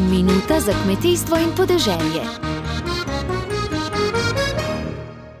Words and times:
Minuta 0.00 0.60
za 0.60 0.72
kmetijstvo 0.84 1.36
in 1.36 1.50
podeželje. 1.56 2.22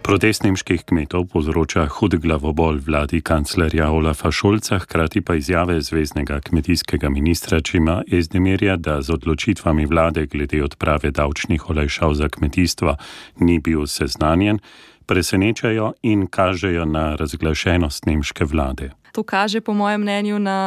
Protest 0.02 0.42
nemških 0.42 0.82
kmetov 0.84 1.26
povzroča 1.30 1.86
hud 1.86 2.16
glavobol 2.18 2.80
vladi 2.86 3.20
kanclerja 3.20 3.90
Olafa 3.90 4.30
Šolca, 4.30 4.78
hkrati 4.78 5.20
pa 5.20 5.34
izjave 5.34 5.80
zvezdnega 5.80 6.40
kmetijskega 6.40 7.08
ministra 7.08 7.60
Čima 7.60 8.02
Ezdemirja, 8.12 8.76
da 8.76 9.02
z 9.02 9.10
odločitvami 9.10 9.86
vlade 9.86 10.26
glede 10.26 10.64
odprave 10.64 11.10
davčnih 11.10 11.70
olajšav 11.70 12.14
za 12.14 12.28
kmetijstvo 12.28 12.96
ni 13.38 13.58
bil 13.58 13.86
seznanjen, 13.86 14.58
presenečajo 15.06 15.92
in 16.02 16.26
kažejo 16.26 16.84
na 16.84 17.14
razglašenost 17.14 18.06
nemške 18.06 18.44
vlade. 18.44 18.90
To 19.12 19.22
kaže, 19.22 19.60
po 19.60 19.72
mojem 19.72 20.00
mnenju, 20.00 20.38
na 20.38 20.60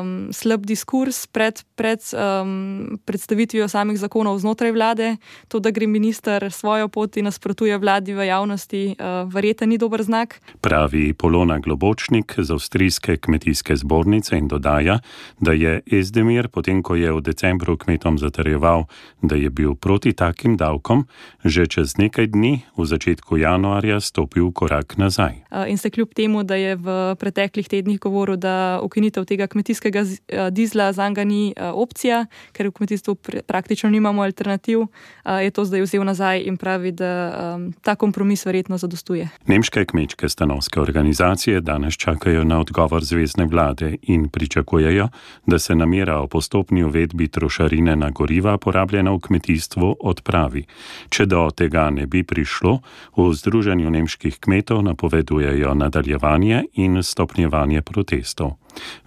um, 0.00 0.28
slab 0.32 0.66
diskurs 0.66 1.26
pred, 1.26 1.62
pred 1.74 2.00
um, 2.14 2.98
predstavitvijo 3.04 3.68
samih 3.68 3.98
zakonov 3.98 4.38
znotraj 4.38 4.72
vlade. 4.72 5.16
To, 5.48 5.58
da 5.58 5.70
gre 5.70 5.86
minister 5.86 6.52
svojo 6.52 6.88
pot 6.88 7.16
in 7.16 7.24
nasprotuje 7.24 7.78
vladi 7.78 8.14
v 8.14 8.26
javnosti, 8.30 8.82
uh, 8.94 9.26
verjete 9.32 9.66
ni 9.66 9.78
dober 9.78 10.02
znak. 10.02 10.40
Pravi 10.60 11.12
Polona 11.12 11.58
Globočnik 11.58 12.34
z 12.38 12.50
Avstrijske 12.50 13.16
kmetijske 13.16 13.76
zbornice 13.76 14.38
in 14.38 14.48
dodaja, 14.48 15.00
da 15.40 15.52
je 15.52 15.80
Ezdemir, 15.90 16.48
potem 16.48 16.82
ko 16.82 16.94
je 16.94 17.12
v 17.12 17.20
decembru 17.20 17.76
kmetom 17.76 18.18
zatrjeval, 18.18 18.86
da 19.22 19.36
je 19.36 19.50
bil 19.50 19.74
proti 19.74 20.12
takim 20.12 20.56
davkom, 20.56 21.06
že 21.44 21.66
čez 21.66 21.98
nekaj 21.98 22.30
dni, 22.30 22.62
v 22.76 22.84
začetku 22.86 23.36
januarja, 23.36 24.00
stopil 24.00 24.52
korak 24.52 24.96
nazaj. 24.96 25.42
Uh, 25.50 25.66
in 25.70 25.78
se 25.78 25.90
kljub 25.90 26.14
temu, 26.14 26.42
da 26.42 26.54
je 26.54 26.76
v 26.76 27.16
preteklih 27.18 27.68
tednih 27.68 27.79
tednih 27.80 28.00
govoril, 28.00 28.36
da 28.36 28.80
ukinitev 28.82 29.24
tega 29.24 29.46
kmetijskega 29.46 30.00
eh, 30.00 30.50
dizla 30.50 30.92
za 30.92 31.08
njega 31.08 31.24
ni 31.24 31.54
eh, 31.56 31.70
opcija, 31.70 32.26
ker 32.52 32.68
v 32.68 32.72
kmetijstvu 32.76 33.14
praktično 33.46 33.90
nimamo 33.90 34.22
alternativ, 34.22 34.80
eh, 34.80 35.44
je 35.44 35.50
to 35.50 35.64
zdaj 35.64 35.82
vzel 35.86 36.04
nazaj 36.04 36.42
in 36.44 36.56
pravi, 36.56 36.92
da 36.92 37.10
ehm, 37.30 37.70
ta 37.82 37.94
kompromis 37.94 38.44
verjetno 38.46 38.78
zadostuje. 38.78 39.28
Nemške 39.46 39.84
kmečke 39.84 40.28
stanovske 40.28 40.80
organizacije 40.80 41.60
danes 41.60 41.96
čakajo 41.96 42.44
na 42.44 42.60
odgovor 42.60 43.04
zvezdne 43.04 43.46
vlade 43.46 43.96
in 44.02 44.28
pričakujejo, 44.28 45.08
da 45.46 45.58
se 45.58 45.74
namera 45.74 46.18
o 46.20 46.26
postopni 46.26 46.84
uvedbi 46.84 47.28
trošarine 47.28 47.96
na 47.96 48.10
goriva, 48.10 48.58
porabljena 48.58 49.10
v 49.10 49.20
kmetijstvu, 49.20 49.96
odpravi. 50.00 50.64
Če 51.08 51.26
do 51.26 51.48
tega 51.56 51.90
ne 51.90 52.06
bi 52.06 52.22
prišlo, 52.24 52.80
v 53.16 53.32
Združenju 53.32 53.90
nemških 53.90 54.38
kmetov 54.40 54.82
napovedujejo 54.82 55.74
nadaljevanje 55.74 56.64
in 56.74 57.02
stopnjevanje 57.02 57.69
stanje 57.70 57.82
protestov. 57.82 58.56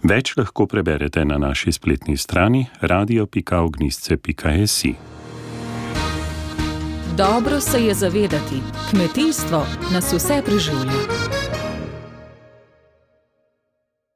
Več 0.02 0.36
lahko 0.36 0.66
preberete 0.66 1.24
na 1.24 1.38
naši 1.38 1.72
spletni 1.72 2.16
strani 2.16 2.66
radio.ognisce.si. 2.80 4.94
Dobro 7.16 7.60
se 7.60 7.84
je 7.84 7.94
zavedati, 7.94 8.62
kmetijstvo 8.90 9.66
nas 9.92 10.12
vse 10.12 10.42
preživlja. 10.44 11.43